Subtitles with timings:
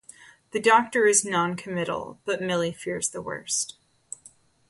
[0.49, 3.75] The doctor is noncommittal but Milly fears the worst.